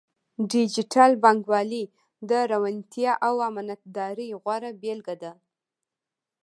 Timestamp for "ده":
5.23-5.33